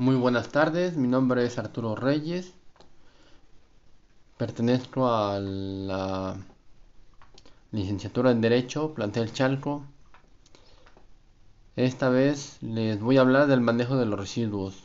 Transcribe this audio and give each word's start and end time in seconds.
Muy 0.00 0.16
buenas 0.16 0.48
tardes, 0.48 0.96
mi 0.96 1.08
nombre 1.08 1.44
es 1.44 1.58
Arturo 1.58 1.94
Reyes, 1.94 2.54
pertenezco 4.38 5.06
a 5.12 5.38
la 5.38 6.38
licenciatura 7.70 8.30
en 8.30 8.40
Derecho, 8.40 8.94
plantel 8.94 9.30
Chalco. 9.30 9.84
Esta 11.76 12.08
vez 12.08 12.56
les 12.62 12.98
voy 12.98 13.18
a 13.18 13.20
hablar 13.20 13.46
del 13.46 13.60
manejo 13.60 13.98
de 13.98 14.06
los 14.06 14.18
residuos. 14.18 14.84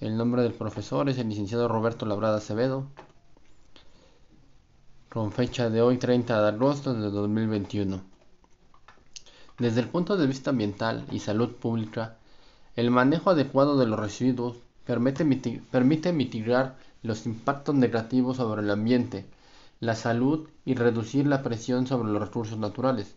El 0.00 0.16
nombre 0.16 0.42
del 0.42 0.54
profesor 0.54 1.08
es 1.08 1.18
el 1.18 1.28
licenciado 1.28 1.68
Roberto 1.68 2.04
Labrada 2.04 2.38
Acevedo, 2.38 2.88
con 5.08 5.30
fecha 5.30 5.70
de 5.70 5.82
hoy 5.82 5.98
30 5.98 6.42
de 6.42 6.48
agosto 6.48 6.94
de 6.94 7.08
2021. 7.12 8.02
Desde 9.60 9.78
el 9.78 9.88
punto 9.88 10.16
de 10.16 10.26
vista 10.26 10.50
ambiental 10.50 11.06
y 11.12 11.20
salud 11.20 11.52
pública, 11.52 12.16
el 12.74 12.90
manejo 12.90 13.30
adecuado 13.30 13.76
de 13.76 13.86
los 13.86 14.00
residuos 14.00 14.56
permite, 14.86 15.24
mitigar 15.24 16.76
los 17.02 17.26
impactos 17.26 17.74
negativos 17.74 18.38
sobre 18.38 18.62
el 18.62 18.70
ambiente, 18.70 19.26
la 19.80 19.94
salud 19.94 20.48
y 20.64 20.74
reducir 20.74 21.26
la 21.26 21.42
presión 21.42 21.86
sobre 21.86 22.10
los 22.10 22.22
recursos 22.22 22.58
naturales. 22.58 23.14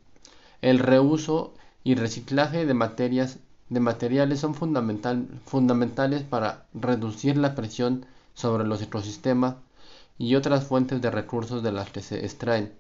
El 0.62 0.80
reuso 0.80 1.54
y 1.84 1.96
reciclaje 1.96 2.66
de, 2.66 2.74
materiales 2.74 4.40
son 4.40 4.56
fundamentales 4.56 6.24
para 6.24 6.66
reducir 6.74 7.38
la 7.38 7.56
presión 7.56 8.06
sobre 8.34 8.66
los 8.66 8.82
ecosistemas 8.82 9.56
y 10.18 10.36
otras 10.36 10.66
fuentes 10.66 11.02
de 11.02 11.12
recursos 11.12 11.64
de 11.64 11.72
las 11.72 11.92
que 11.92 12.02
se 12.02 12.26
extraen. 12.26 12.74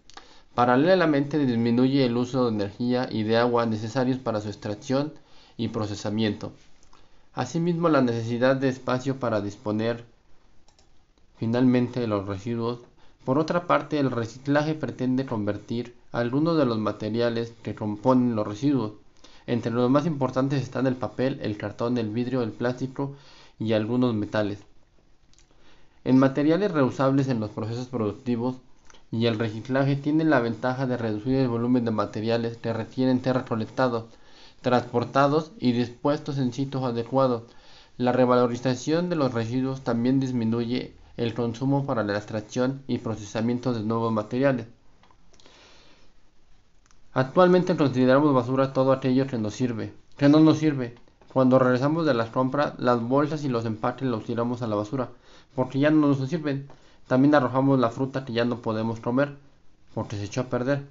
Paralelamente 0.56 1.38
disminuye 1.38 2.06
el 2.06 2.18
uso 2.18 2.46
de 2.46 2.52
energía 2.56 3.08
y 3.12 3.24
de 3.24 3.38
agua 3.38 3.66
necesarios 3.66 4.18
para 4.18 4.42
su 4.42 4.48
extracción 4.48 5.14
y 5.58 5.70
procesamiento. 5.70 6.52
Asimismo, 7.34 7.90
la 7.90 8.02
necesidad 8.02 8.56
de 8.56 8.70
espacio 8.70 9.20
para 9.20 9.42
disponer 9.42 10.06
finalmente 11.38 12.00
de 12.00 12.08
los 12.08 12.28
residuos. 12.28 12.80
Por 13.24 13.40
otra 13.40 13.68
parte, 13.68 14.00
el 14.00 14.12
reciclaje 14.12 14.74
pretende 14.74 15.26
convertir 15.26 15.96
algunos 16.12 16.58
de 16.58 16.66
los 16.66 16.78
materiales 16.78 17.54
que 17.64 17.76
componen 17.76 18.36
los 18.36 18.48
residuos. 18.48 18.94
Entre 19.48 19.72
los 19.72 19.90
más 19.90 20.06
importantes 20.06 20.62
están 20.62 20.88
el 20.88 20.96
papel, 20.96 21.40
el 21.42 21.58
cartón, 21.58 21.98
el 21.98 22.10
vidrio, 22.10 22.42
el 22.42 22.52
plástico 22.52 23.16
y 23.60 23.74
algunos 23.74 24.14
metales. 24.14 24.60
En 26.04 26.18
materiales 26.18 26.72
reusables 26.72 27.28
en 27.28 27.40
los 27.40 27.50
procesos 27.50 27.88
productivos 27.88 28.58
y 29.12 29.26
el 29.26 29.40
reciclaje 29.40 29.96
tienen 29.96 30.30
la 30.30 30.40
ventaja 30.40 30.86
de 30.86 30.98
reducir 30.98 31.36
el 31.36 31.48
volumen 31.48 31.86
de 31.86 31.92
materiales 31.92 32.58
que 32.58 32.74
retienen 32.74 33.24
ser 33.24 33.36
recolectados 33.36 34.06
transportados 34.66 35.52
y 35.60 35.74
dispuestos 35.74 36.40
en 36.40 36.52
sitios 36.52 36.84
adecuados. 36.84 37.44
La 37.98 38.12
revalorización 38.12 39.12
de 39.12 39.16
los 39.16 39.32
residuos 39.32 39.84
también 39.84 40.20
disminuye 40.20 40.96
el 41.18 41.36
consumo 41.36 41.86
para 41.86 42.04
la 42.04 42.18
extracción 42.18 42.82
y 42.88 42.98
procesamiento 42.98 43.74
de 43.74 43.84
nuevos 43.84 44.12
materiales. 44.12 44.66
Actualmente 47.14 47.78
consideramos 47.78 48.34
basura 48.34 48.74
todo 48.74 48.92
aquello 48.92 49.28
que 49.28 49.38
nos 49.38 49.54
sirve, 49.54 49.94
no 50.20 50.40
nos 50.40 50.58
sirve. 50.58 50.96
Cuando 51.32 51.60
regresamos 51.60 52.08
de 52.08 52.16
las 52.16 52.32
compras, 52.32 52.74
las 52.80 53.00
bolsas 53.00 53.44
y 53.44 53.50
los 53.50 53.66
empaques 53.66 54.08
los 54.08 54.24
tiramos 54.24 54.64
a 54.64 54.68
la 54.68 54.76
basura, 54.76 55.10
porque 55.54 55.78
ya 55.78 55.92
no 55.92 56.08
nos 56.08 56.28
sirven. 56.28 56.68
También 57.06 57.36
arrojamos 57.36 57.78
la 57.78 57.92
fruta 57.92 58.26
que 58.26 58.34
ya 58.34 58.46
no 58.46 58.64
podemos 58.64 59.00
comer, 59.00 59.38
porque 59.94 60.16
se 60.18 60.24
echó 60.24 60.42
a 60.42 60.46
perder 60.46 60.88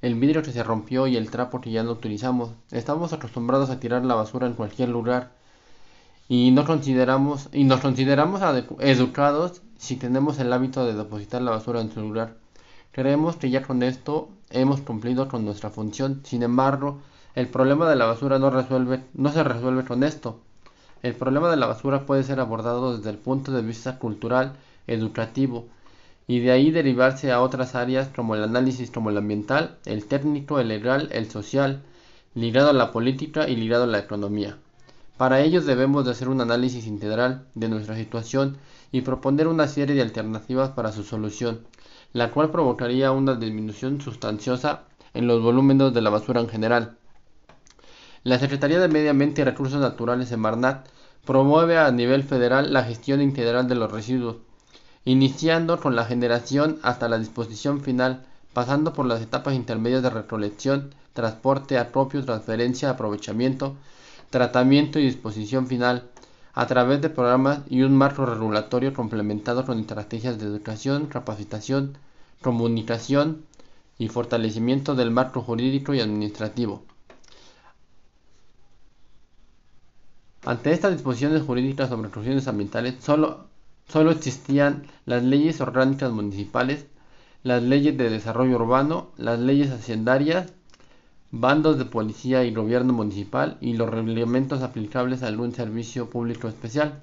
el 0.00 0.14
vidrio 0.14 0.42
que 0.42 0.52
se 0.52 0.62
rompió 0.62 1.06
y 1.06 1.16
el 1.16 1.30
trapo 1.30 1.60
que 1.60 1.70
ya 1.70 1.82
no 1.82 1.92
utilizamos. 1.92 2.50
Estamos 2.70 3.12
acostumbrados 3.12 3.70
a 3.70 3.80
tirar 3.80 4.04
la 4.04 4.14
basura 4.14 4.46
en 4.46 4.54
cualquier 4.54 4.88
lugar 4.90 5.32
y 6.28 6.50
no 6.52 6.64
consideramos 6.64 7.48
y 7.52 7.64
nos 7.64 7.80
consideramos 7.80 8.42
educados 8.80 9.62
si 9.78 9.96
tenemos 9.96 10.38
el 10.38 10.52
hábito 10.52 10.84
de 10.84 10.94
depositar 10.94 11.42
la 11.42 11.50
basura 11.50 11.80
en 11.80 11.92
su 11.92 12.00
lugar. 12.00 12.36
Creemos 12.92 13.36
que 13.36 13.50
ya 13.50 13.62
con 13.62 13.82
esto 13.82 14.28
hemos 14.50 14.80
cumplido 14.80 15.28
con 15.28 15.44
nuestra 15.44 15.70
función. 15.70 16.20
Sin 16.24 16.42
embargo, 16.42 17.00
el 17.34 17.48
problema 17.48 17.88
de 17.88 17.96
la 17.96 18.06
basura 18.06 18.38
no 18.38 18.50
resuelve 18.50 19.04
no 19.14 19.32
se 19.32 19.42
resuelve 19.42 19.84
con 19.84 20.04
esto. 20.04 20.40
El 21.02 21.14
problema 21.14 21.48
de 21.50 21.56
la 21.56 21.66
basura 21.66 22.06
puede 22.06 22.24
ser 22.24 22.40
abordado 22.40 22.96
desde 22.96 23.10
el 23.10 23.18
punto 23.18 23.52
de 23.52 23.62
vista 23.62 23.98
cultural, 23.98 24.56
educativo, 24.86 25.66
y 26.28 26.40
de 26.40 26.52
ahí 26.52 26.70
derivarse 26.70 27.32
a 27.32 27.40
otras 27.40 27.74
áreas 27.74 28.08
como 28.14 28.34
el 28.34 28.44
análisis 28.44 28.90
como 28.90 29.08
el 29.10 29.16
ambiental, 29.16 29.78
el 29.86 30.04
técnico, 30.04 30.60
el 30.60 30.68
legal, 30.68 31.08
el 31.10 31.28
social, 31.30 31.82
ligado 32.34 32.68
a 32.68 32.74
la 32.74 32.92
política 32.92 33.48
y 33.48 33.56
ligado 33.56 33.84
a 33.84 33.86
la 33.88 33.98
economía. 33.98 34.58
Para 35.16 35.40
ello 35.40 35.62
debemos 35.62 36.04
de 36.04 36.12
hacer 36.12 36.28
un 36.28 36.42
análisis 36.42 36.86
integral 36.86 37.46
de 37.54 37.70
nuestra 37.70 37.96
situación 37.96 38.58
y 38.92 39.00
proponer 39.00 39.48
una 39.48 39.66
serie 39.68 39.96
de 39.96 40.02
alternativas 40.02 40.70
para 40.70 40.92
su 40.92 41.02
solución, 41.02 41.60
la 42.12 42.30
cual 42.30 42.50
provocaría 42.50 43.10
una 43.10 43.34
disminución 43.34 44.00
sustanciosa 44.02 44.82
en 45.14 45.26
los 45.26 45.42
volúmenes 45.42 45.94
de 45.94 46.02
la 46.02 46.10
basura 46.10 46.42
en 46.42 46.48
general. 46.48 46.98
La 48.22 48.38
Secretaría 48.38 48.80
de 48.80 48.88
Medio 48.88 49.10
Ambiente 49.10 49.40
y 49.40 49.44
Recursos 49.44 49.80
Naturales 49.80 50.30
en 50.30 50.40
Marnat 50.40 50.86
promueve 51.24 51.78
a 51.78 51.90
nivel 51.90 52.22
federal 52.22 52.72
la 52.72 52.84
gestión 52.84 53.22
integral 53.22 53.66
de 53.66 53.76
los 53.76 53.90
residuos, 53.90 54.36
iniciando 55.08 55.80
con 55.80 55.96
la 55.96 56.04
generación 56.04 56.78
hasta 56.82 57.08
la 57.08 57.18
disposición 57.18 57.80
final, 57.80 58.26
pasando 58.52 58.92
por 58.92 59.06
las 59.06 59.22
etapas 59.22 59.54
intermedias 59.54 60.02
de 60.02 60.10
recolección, 60.10 60.94
transporte, 61.14 61.78
acopio, 61.78 62.22
transferencia, 62.22 62.90
aprovechamiento, 62.90 63.74
tratamiento 64.28 64.98
y 64.98 65.06
disposición 65.06 65.66
final, 65.66 66.10
a 66.52 66.66
través 66.66 67.00
de 67.00 67.08
programas 67.08 67.60
y 67.70 67.80
un 67.80 67.96
marco 67.96 68.26
regulatorio 68.26 68.92
complementado 68.92 69.64
con 69.64 69.80
estrategias 69.80 70.38
de 70.38 70.44
educación, 70.44 71.06
capacitación, 71.06 71.96
comunicación 72.42 73.46
y 73.98 74.08
fortalecimiento 74.08 74.94
del 74.94 75.10
marco 75.10 75.40
jurídico 75.40 75.94
y 75.94 76.00
administrativo. 76.00 76.82
Ante 80.44 80.72
estas 80.72 80.92
disposiciones 80.92 81.44
jurídicas 81.44 81.88
sobre 81.88 82.10
cuestiones 82.10 82.46
ambientales, 82.46 83.02
solo 83.02 83.48
Solo 83.88 84.10
existían 84.10 84.84
las 85.06 85.22
leyes 85.22 85.62
orgánicas 85.62 86.12
municipales, 86.12 86.86
las 87.42 87.62
leyes 87.62 87.96
de 87.96 88.10
desarrollo 88.10 88.56
urbano, 88.56 89.12
las 89.16 89.40
leyes 89.40 89.70
hacendarias, 89.70 90.52
bandos 91.30 91.78
de 91.78 91.86
policía 91.86 92.44
y 92.44 92.52
gobierno 92.52 92.92
municipal 92.92 93.56
y 93.62 93.74
los 93.74 93.88
reglamentos 93.88 94.60
aplicables 94.62 95.22
a 95.22 95.28
algún 95.28 95.54
servicio 95.54 96.10
público 96.10 96.48
especial. 96.48 97.02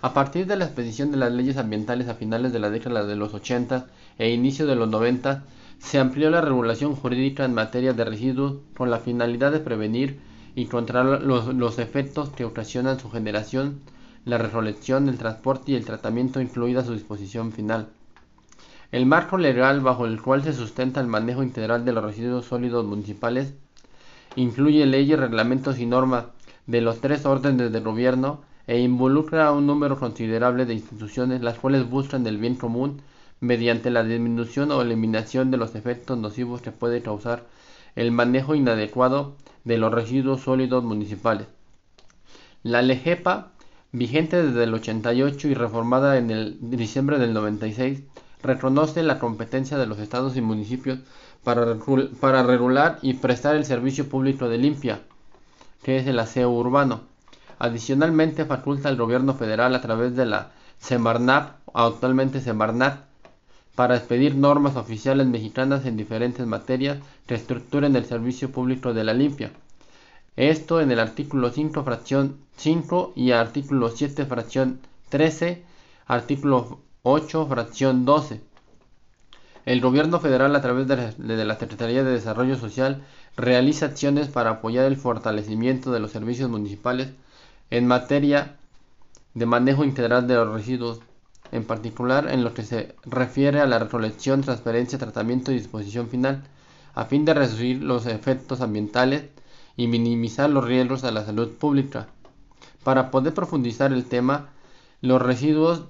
A 0.00 0.14
partir 0.14 0.46
de 0.46 0.56
la 0.56 0.64
expedición 0.64 1.10
de 1.10 1.18
las 1.18 1.32
leyes 1.32 1.58
ambientales 1.58 2.08
a 2.08 2.14
finales 2.14 2.52
de 2.52 2.58
la 2.58 2.70
década 2.70 3.04
de 3.04 3.16
los 3.16 3.34
80 3.34 3.86
e 4.18 4.30
inicio 4.30 4.66
de 4.66 4.76
los 4.76 4.88
90, 4.88 5.44
se 5.78 5.98
amplió 5.98 6.30
la 6.30 6.40
regulación 6.40 6.94
jurídica 6.96 7.44
en 7.44 7.52
materia 7.52 7.92
de 7.92 8.04
residuos 8.04 8.56
con 8.76 8.90
la 8.90 9.00
finalidad 9.00 9.52
de 9.52 9.60
prevenir 9.60 10.18
y 10.54 10.66
controlar 10.66 11.22
los, 11.22 11.54
los 11.54 11.78
efectos 11.78 12.30
que 12.30 12.44
ocasionan 12.44 12.98
su 12.98 13.10
generación 13.10 13.80
la 14.24 14.38
recolección, 14.38 15.08
el 15.08 15.18
transporte 15.18 15.72
y 15.72 15.74
el 15.74 15.84
tratamiento 15.84 16.40
incluida 16.40 16.84
su 16.84 16.92
disposición 16.92 17.52
final. 17.52 17.88
El 18.90 19.06
marco 19.06 19.38
legal 19.38 19.80
bajo 19.80 20.06
el 20.06 20.22
cual 20.22 20.44
se 20.44 20.52
sustenta 20.52 21.00
el 21.00 21.08
manejo 21.08 21.42
integral 21.42 21.84
de 21.84 21.92
los 21.92 22.04
residuos 22.04 22.46
sólidos 22.46 22.86
municipales 22.86 23.54
incluye 24.36 24.86
leyes, 24.86 25.18
reglamentos 25.18 25.78
y 25.78 25.86
normas 25.86 26.26
de 26.66 26.80
los 26.80 27.00
tres 27.00 27.26
órdenes 27.26 27.72
de 27.72 27.80
gobierno 27.80 28.42
e 28.66 28.80
involucra 28.80 29.46
a 29.46 29.52
un 29.52 29.66
número 29.66 29.98
considerable 29.98 30.64
de 30.64 30.74
instituciones 30.74 31.42
las 31.42 31.58
cuales 31.58 31.88
buscan 31.88 32.26
el 32.26 32.38
bien 32.38 32.54
común 32.54 33.02
mediante 33.40 33.90
la 33.90 34.02
disminución 34.02 34.70
o 34.70 34.80
eliminación 34.80 35.50
de 35.50 35.58
los 35.58 35.74
efectos 35.74 36.16
nocivos 36.16 36.62
que 36.62 36.72
puede 36.72 37.02
causar 37.02 37.44
el 37.94 38.10
manejo 38.10 38.54
inadecuado 38.54 39.36
de 39.64 39.76
los 39.76 39.92
residuos 39.92 40.42
sólidos 40.42 40.82
municipales. 40.82 41.46
La 42.62 42.80
LEGEPA 42.80 43.53
vigente 43.94 44.42
desde 44.42 44.64
el 44.64 44.74
88 44.74 45.46
y 45.46 45.54
reformada 45.54 46.18
en 46.18 46.32
el 46.32 46.58
diciembre 46.60 47.18
del 47.18 47.32
96, 47.32 48.02
reconoce 48.42 49.04
la 49.04 49.20
competencia 49.20 49.78
de 49.78 49.86
los 49.86 50.00
estados 50.00 50.36
y 50.36 50.40
municipios 50.40 50.98
para, 51.44 52.42
regular 52.42 52.98
y 53.02 53.14
prestar 53.14 53.54
el 53.54 53.64
servicio 53.64 54.08
público 54.08 54.48
de 54.48 54.58
limpia, 54.58 55.02
que 55.84 55.98
es 55.98 56.08
el 56.08 56.18
aseo 56.18 56.50
urbano. 56.50 57.02
Adicionalmente 57.60 58.44
faculta 58.44 58.88
al 58.88 58.96
gobierno 58.96 59.34
federal 59.34 59.76
a 59.76 59.80
través 59.80 60.16
de 60.16 60.26
la 60.26 60.50
Semarnat, 60.80 61.52
actualmente 61.72 62.40
Semarnat, 62.40 63.04
para 63.76 63.96
expedir 63.96 64.34
normas 64.34 64.74
oficiales 64.74 65.28
mexicanas 65.28 65.86
en 65.86 65.96
diferentes 65.96 66.44
materias 66.48 66.98
que 67.28 67.36
estructuren 67.36 67.94
el 67.94 68.06
servicio 68.06 68.50
público 68.50 68.92
de 68.92 69.04
la 69.04 69.14
limpia. 69.14 69.52
Esto 70.36 70.80
en 70.80 70.90
el 70.90 70.98
artículo 70.98 71.50
5 71.50 71.84
fracción 71.84 72.38
5 72.56 73.12
y 73.14 73.30
artículo 73.30 73.88
7 73.88 74.26
fracción 74.26 74.80
13, 75.08 75.62
artículo 76.06 76.80
8 77.04 77.46
fracción 77.46 78.04
12. 78.04 78.40
El 79.64 79.80
gobierno 79.80 80.18
federal, 80.18 80.56
a 80.56 80.60
través 80.60 80.88
de 80.88 81.44
la 81.44 81.56
Secretaría 81.56 82.02
de 82.02 82.10
Desarrollo 82.10 82.56
Social, 82.56 83.04
realiza 83.36 83.86
acciones 83.86 84.26
para 84.26 84.50
apoyar 84.50 84.86
el 84.86 84.96
fortalecimiento 84.96 85.92
de 85.92 86.00
los 86.00 86.10
servicios 86.10 86.50
municipales 86.50 87.10
en 87.70 87.86
materia 87.86 88.56
de 89.34 89.46
manejo 89.46 89.84
integral 89.84 90.26
de 90.26 90.34
los 90.34 90.52
residuos, 90.52 91.00
en 91.52 91.64
particular 91.64 92.28
en 92.28 92.42
lo 92.42 92.54
que 92.54 92.64
se 92.64 92.96
refiere 93.04 93.60
a 93.60 93.66
la 93.66 93.78
recolección, 93.78 94.40
transferencia, 94.40 94.98
tratamiento 94.98 95.52
y 95.52 95.58
disposición 95.58 96.08
final, 96.08 96.42
a 96.96 97.04
fin 97.04 97.24
de 97.24 97.34
reducir 97.34 97.82
los 97.82 98.06
efectos 98.06 98.60
ambientales 98.60 99.26
y 99.76 99.88
minimizar 99.88 100.50
los 100.50 100.64
riesgos 100.64 101.04
a 101.04 101.10
la 101.10 101.24
salud 101.24 101.50
pública. 101.50 102.08
Para 102.82 103.10
poder 103.10 103.34
profundizar 103.34 103.92
el 103.92 104.04
tema, 104.04 104.50
los 105.00 105.20
residuos 105.20 105.84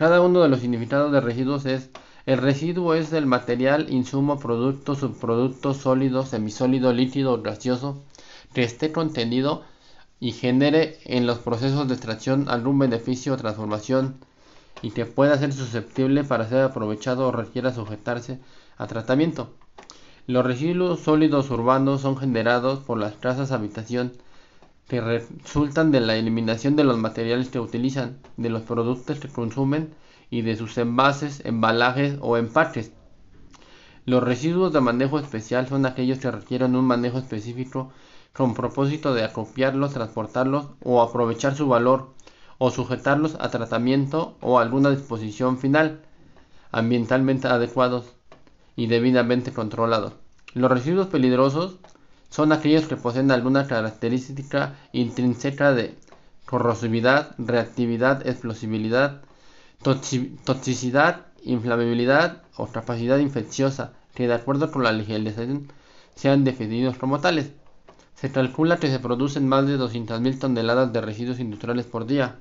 cada 0.00 0.22
uno 0.22 0.40
de 0.40 0.48
los 0.48 0.60
significados 0.60 1.12
de 1.12 1.20
residuos 1.20 1.66
es 1.66 1.90
el 2.24 2.38
residuo 2.38 2.94
es 2.94 3.12
el 3.12 3.26
material, 3.26 3.92
insumo, 3.92 4.38
producto, 4.38 4.94
subproducto, 4.94 5.74
sólido, 5.74 6.24
semisólido, 6.24 6.92
líquido 6.94 7.34
o 7.34 7.42
gaseoso 7.42 8.02
que 8.54 8.62
esté 8.62 8.92
contenido 8.92 9.62
y 10.18 10.32
genere 10.32 10.98
en 11.04 11.26
los 11.26 11.38
procesos 11.38 11.86
de 11.86 11.94
extracción 11.94 12.48
algún 12.48 12.78
beneficio 12.78 13.34
o 13.34 13.36
transformación 13.36 14.16
y 14.80 14.92
que 14.92 15.04
pueda 15.04 15.36
ser 15.36 15.52
susceptible 15.52 16.24
para 16.24 16.48
ser 16.48 16.62
aprovechado 16.62 17.28
o 17.28 17.32
requiera 17.32 17.74
sujetarse 17.74 18.38
a 18.78 18.86
tratamiento. 18.86 19.50
Los 20.26 20.44
residuos 20.44 21.00
sólidos 21.00 21.50
urbanos 21.50 22.02
son 22.02 22.16
generados 22.16 22.80
por 22.80 22.98
las 22.98 23.14
casas 23.14 23.52
habitación 23.52 24.12
que 24.86 25.00
resultan 25.00 25.90
de 25.90 26.00
la 26.00 26.16
eliminación 26.16 26.76
de 26.76 26.84
los 26.84 26.98
materiales 26.98 27.48
que 27.48 27.60
utilizan, 27.60 28.18
de 28.36 28.50
los 28.50 28.62
productos 28.62 29.18
que 29.18 29.28
consumen 29.28 29.94
y 30.30 30.42
de 30.42 30.56
sus 30.56 30.76
envases, 30.78 31.44
embalajes 31.44 32.18
o 32.20 32.36
empaques. 32.36 32.92
Los 34.04 34.22
residuos 34.22 34.72
de 34.72 34.80
manejo 34.80 35.18
especial 35.18 35.68
son 35.68 35.86
aquellos 35.86 36.18
que 36.18 36.30
requieren 36.30 36.76
un 36.76 36.84
manejo 36.84 37.18
específico 37.18 37.92
con 38.32 38.54
propósito 38.54 39.14
de 39.14 39.24
acopiarlos, 39.24 39.94
transportarlos 39.94 40.68
o 40.82 41.02
aprovechar 41.02 41.54
su 41.54 41.68
valor 41.68 42.14
o 42.58 42.70
sujetarlos 42.70 43.36
a 43.40 43.50
tratamiento 43.50 44.36
o 44.40 44.58
alguna 44.58 44.90
disposición 44.90 45.58
final 45.58 46.02
ambientalmente 46.72 47.48
adecuados 47.48 48.14
y 48.80 48.86
debidamente 48.86 49.52
controlados. 49.52 50.14
Los 50.54 50.70
residuos 50.70 51.08
peligrosos 51.08 51.76
son 52.30 52.50
aquellos 52.50 52.86
que 52.86 52.96
poseen 52.96 53.30
alguna 53.30 53.66
característica 53.66 54.74
intrínseca 54.92 55.72
de 55.72 55.98
corrosividad, 56.46 57.34
reactividad, 57.36 58.26
explosibilidad, 58.26 59.20
toxicidad, 59.82 61.26
inflamabilidad 61.44 62.40
o 62.56 62.68
capacidad 62.68 63.18
infecciosa, 63.18 63.92
que 64.14 64.26
de 64.26 64.32
acuerdo 64.32 64.72
con 64.72 64.82
la 64.82 64.92
legislación 64.92 65.70
sean 66.14 66.44
definidos 66.44 66.96
como 66.96 67.20
tales. 67.20 67.50
Se 68.14 68.32
calcula 68.32 68.78
que 68.78 68.88
se 68.88 68.98
producen 68.98 69.46
más 69.46 69.66
de 69.66 69.76
200.000 69.78 70.38
toneladas 70.38 70.90
de 70.90 71.02
residuos 71.02 71.38
industriales 71.38 71.84
por 71.84 72.06
día. 72.06 72.38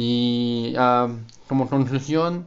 Y 0.00 0.74
ah, 0.78 1.08
como 1.48 1.68
conclusión, 1.68 2.46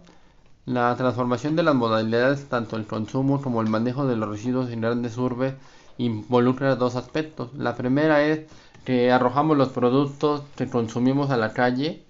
la 0.65 0.95
transformación 0.95 1.57
de 1.57 1.63
las 1.63 1.75
modalidades, 1.75 2.47
tanto 2.47 2.77
el 2.77 2.87
consumo 2.87 3.41
como 3.41 3.61
el 3.61 3.67
manejo 3.67 4.07
de 4.07 4.15
los 4.15 4.29
residuos 4.29 4.69
en 4.69 4.79
grandes 4.79 5.17
urbes, 5.17 5.55
involucra 5.97 6.77
dos 6.77 6.95
aspectos. 6.95 7.53
La 7.53 7.75
primera 7.75 8.23
es 8.23 8.47
que 8.85 9.11
arrojamos 9.11 9.57
los 9.57 9.67
productos 9.67 10.43
que 10.55 10.69
consumimos 10.69 11.29
a 11.29 11.35
la 11.35 11.51
calle, 11.51 12.05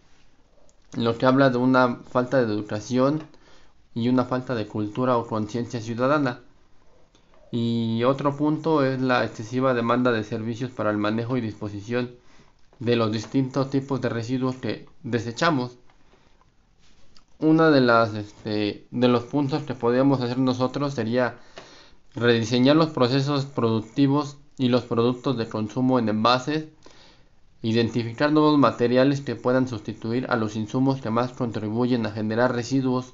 lo 0.95 1.17
que 1.17 1.25
habla 1.25 1.49
de 1.49 1.57
una 1.57 1.95
falta 2.11 2.37
de 2.37 2.43
educación 2.53 3.23
y 3.95 4.09
una 4.09 4.25
falta 4.25 4.53
de 4.53 4.67
cultura 4.67 5.17
o 5.17 5.25
conciencia 5.25 5.81
ciudadana. 5.81 6.41
Y 7.51 8.03
otro 8.03 8.37
punto 8.37 8.85
es 8.85 9.01
la 9.01 9.25
excesiva 9.25 9.73
demanda 9.73 10.11
de 10.11 10.23
servicios 10.23 10.69
para 10.69 10.91
el 10.91 10.97
manejo 10.97 11.35
y 11.35 11.41
disposición 11.41 12.20
de 12.81 12.95
los 12.95 13.11
distintos 13.11 13.69
tipos 13.69 14.01
de 14.01 14.09
residuos 14.09 14.55
que 14.55 14.87
desechamos. 15.03 15.77
Uno 17.37 17.69
de, 17.69 17.79
las, 17.79 18.15
este, 18.15 18.87
de 18.89 19.07
los 19.07 19.23
puntos 19.25 19.61
que 19.63 19.75
podríamos 19.75 20.19
hacer 20.19 20.39
nosotros 20.39 20.95
sería 20.95 21.37
rediseñar 22.15 22.75
los 22.75 22.89
procesos 22.89 23.45
productivos 23.45 24.37
y 24.57 24.69
los 24.69 24.83
productos 24.83 25.37
de 25.37 25.47
consumo 25.47 25.99
en 25.99 26.09
envases, 26.09 26.69
identificar 27.61 28.31
nuevos 28.31 28.57
materiales 28.57 29.21
que 29.21 29.35
puedan 29.35 29.67
sustituir 29.67 30.25
a 30.31 30.35
los 30.35 30.55
insumos 30.55 31.01
que 31.01 31.11
más 31.11 31.33
contribuyen 31.33 32.07
a 32.07 32.11
generar 32.11 32.55
residuos, 32.55 33.13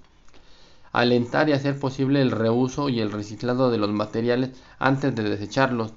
alentar 0.94 1.50
y 1.50 1.52
hacer 1.52 1.78
posible 1.78 2.22
el 2.22 2.32
reuso 2.32 2.88
y 2.88 3.02
el 3.02 3.12
reciclado 3.12 3.70
de 3.70 3.80
los 3.80 3.92
materiales 3.92 4.52
antes 4.80 5.14
de 5.14 5.24
desecharlos, 5.24 5.92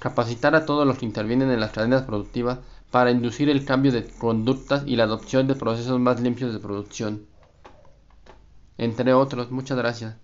capacitar 0.00 0.56
a 0.56 0.66
todos 0.66 0.84
los 0.86 0.98
que 0.98 1.06
intervienen 1.06 1.50
en 1.50 1.60
las 1.60 1.70
cadenas 1.70 2.02
productivas 2.02 2.58
para 2.90 3.12
inducir 3.12 3.48
el 3.48 3.64
cambio 3.64 3.92
de 3.92 4.04
conductas 4.04 4.82
y 4.86 4.96
la 4.96 5.04
adopción 5.04 5.46
de 5.46 5.54
procesos 5.54 6.00
más 6.00 6.20
limpios 6.20 6.52
de 6.52 6.58
producción. 6.58 7.26
Entre 8.78 9.14
otros, 9.14 9.52
muchas 9.52 9.78
gracias. 9.78 10.16